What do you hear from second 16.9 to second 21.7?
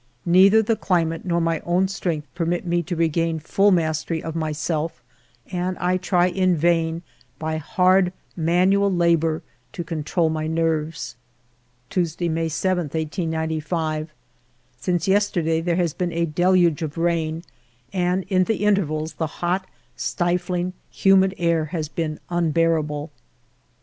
rain, and in the intervals the hot, stifling, humid air